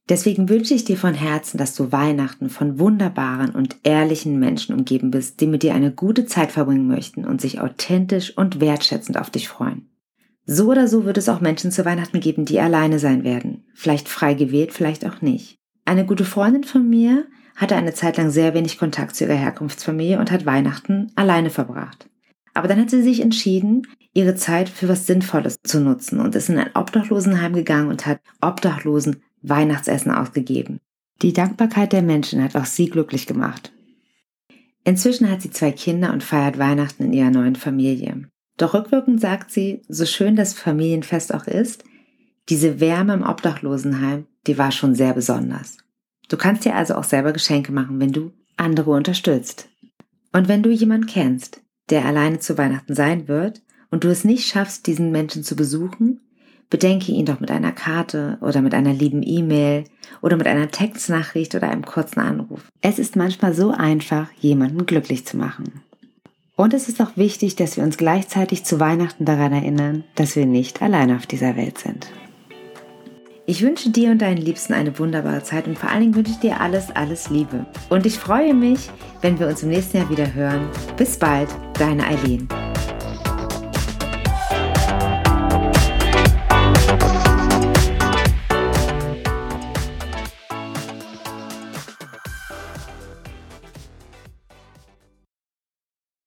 Deswegen 0.09 0.49
wünsche 0.49 0.73
ich 0.73 0.83
dir 0.83 0.97
von 0.97 1.13
Herzen, 1.13 1.59
dass 1.59 1.75
du 1.75 1.91
Weihnachten 1.91 2.49
von 2.49 2.79
wunderbaren 2.79 3.51
und 3.51 3.77
ehrlichen 3.83 4.39
Menschen 4.39 4.73
umgeben 4.73 5.11
bist, 5.11 5.39
die 5.39 5.45
mit 5.45 5.61
dir 5.61 5.75
eine 5.75 5.91
gute 5.91 6.25
Zeit 6.25 6.51
verbringen 6.51 6.87
möchten 6.87 7.25
und 7.25 7.39
sich 7.39 7.61
authentisch 7.61 8.35
und 8.35 8.59
wertschätzend 8.59 9.19
auf 9.19 9.29
dich 9.29 9.47
freuen. 9.47 9.87
So 10.47 10.71
oder 10.71 10.87
so 10.87 11.05
wird 11.05 11.19
es 11.19 11.29
auch 11.29 11.41
Menschen 11.41 11.71
zu 11.71 11.85
Weihnachten 11.85 12.19
geben, 12.21 12.45
die 12.45 12.59
alleine 12.59 12.97
sein 12.97 13.23
werden. 13.23 13.65
Vielleicht 13.75 14.09
frei 14.09 14.33
gewählt, 14.33 14.73
vielleicht 14.73 15.05
auch 15.05 15.21
nicht. 15.21 15.59
Eine 15.85 16.07
gute 16.07 16.25
Freundin 16.25 16.63
von 16.63 16.89
mir 16.89 17.27
hatte 17.55 17.75
eine 17.75 17.93
Zeit 17.93 18.17
lang 18.17 18.31
sehr 18.31 18.55
wenig 18.55 18.79
Kontakt 18.79 19.15
zu 19.15 19.25
ihrer 19.25 19.35
Herkunftsfamilie 19.35 20.17
und 20.17 20.31
hat 20.31 20.47
Weihnachten 20.47 21.11
alleine 21.15 21.51
verbracht. 21.51 22.08
Aber 22.59 22.67
dann 22.67 22.81
hat 22.81 22.89
sie 22.89 23.01
sich 23.01 23.21
entschieden, 23.21 23.87
ihre 24.13 24.35
Zeit 24.35 24.67
für 24.67 24.89
was 24.89 25.07
Sinnvolles 25.07 25.61
zu 25.63 25.79
nutzen 25.79 26.19
und 26.19 26.35
ist 26.35 26.49
in 26.49 26.57
ein 26.57 26.75
Obdachlosenheim 26.75 27.53
gegangen 27.53 27.87
und 27.87 28.05
hat 28.05 28.19
Obdachlosen 28.41 29.23
Weihnachtsessen 29.41 30.11
ausgegeben. 30.11 30.81
Die 31.21 31.31
Dankbarkeit 31.31 31.93
der 31.93 32.01
Menschen 32.01 32.43
hat 32.43 32.57
auch 32.57 32.65
sie 32.65 32.89
glücklich 32.89 33.27
gemacht. 33.27 33.71
Inzwischen 34.83 35.31
hat 35.31 35.41
sie 35.41 35.51
zwei 35.51 35.71
Kinder 35.71 36.11
und 36.11 36.21
feiert 36.21 36.57
Weihnachten 36.57 37.05
in 37.05 37.13
ihrer 37.13 37.29
neuen 37.29 37.55
Familie. 37.55 38.29
Doch 38.57 38.73
rückwirkend 38.73 39.21
sagt 39.21 39.51
sie, 39.51 39.81
so 39.87 40.05
schön 40.05 40.35
das 40.35 40.53
Familienfest 40.53 41.33
auch 41.33 41.47
ist, 41.47 41.85
diese 42.49 42.81
Wärme 42.81 43.13
im 43.13 43.23
Obdachlosenheim, 43.23 44.25
die 44.47 44.57
war 44.57 44.73
schon 44.73 44.95
sehr 44.95 45.13
besonders. 45.13 45.77
Du 46.27 46.35
kannst 46.35 46.65
dir 46.65 46.75
also 46.75 46.95
auch 46.95 47.05
selber 47.05 47.31
Geschenke 47.31 47.71
machen, 47.71 48.01
wenn 48.01 48.11
du 48.11 48.33
andere 48.57 48.91
unterstützt. 48.91 49.69
Und 50.33 50.49
wenn 50.49 50.61
du 50.61 50.69
jemanden 50.71 51.07
kennst, 51.07 51.61
der 51.89 52.05
alleine 52.05 52.39
zu 52.39 52.57
Weihnachten 52.57 52.95
sein 52.95 53.27
wird 53.27 53.61
und 53.91 54.03
du 54.03 54.09
es 54.09 54.23
nicht 54.23 54.47
schaffst, 54.47 54.87
diesen 54.87 55.11
Menschen 55.11 55.43
zu 55.43 55.55
besuchen, 55.55 56.19
bedenke 56.69 57.11
ihn 57.11 57.25
doch 57.25 57.39
mit 57.39 57.51
einer 57.51 57.71
Karte 57.71 58.37
oder 58.41 58.61
mit 58.61 58.73
einer 58.73 58.93
lieben 58.93 59.23
E-Mail 59.23 59.85
oder 60.21 60.37
mit 60.37 60.47
einer 60.47 60.69
Textnachricht 60.69 61.55
oder 61.55 61.69
einem 61.69 61.85
kurzen 61.85 62.19
Anruf. 62.19 62.69
Es 62.81 62.99
ist 62.99 63.15
manchmal 63.15 63.53
so 63.53 63.71
einfach, 63.71 64.29
jemanden 64.39 64.85
glücklich 64.85 65.25
zu 65.25 65.37
machen. 65.37 65.81
Und 66.55 66.73
es 66.73 66.89
ist 66.89 67.01
auch 67.01 67.15
wichtig, 67.15 67.55
dass 67.55 67.77
wir 67.77 67.83
uns 67.83 67.97
gleichzeitig 67.97 68.65
zu 68.65 68.79
Weihnachten 68.79 69.25
daran 69.25 69.53
erinnern, 69.53 70.03
dass 70.15 70.35
wir 70.35 70.45
nicht 70.45 70.81
alleine 70.81 71.15
auf 71.15 71.25
dieser 71.25 71.55
Welt 71.55 71.77
sind. 71.77 72.07
Ich 73.49 73.63
wünsche 73.63 73.89
dir 73.89 74.11
und 74.11 74.21
deinen 74.21 74.37
Liebsten 74.37 74.73
eine 74.73 74.99
wunderbare 74.99 75.41
Zeit 75.41 75.65
und 75.65 75.75
vor 75.75 75.89
allen 75.89 76.01
Dingen 76.01 76.13
wünsche 76.13 76.33
ich 76.33 76.37
dir 76.37 76.61
alles, 76.61 76.91
alles 76.95 77.31
Liebe. 77.31 77.65
Und 77.89 78.05
ich 78.05 78.19
freue 78.19 78.53
mich, 78.53 78.91
wenn 79.21 79.39
wir 79.39 79.47
uns 79.47 79.63
im 79.63 79.69
nächsten 79.69 79.97
Jahr 79.97 80.09
wieder 80.11 80.31
hören. 80.35 80.69
Bis 80.97 81.17
bald, 81.17 81.49
deine 81.73 82.05
Eileen. 82.05 82.47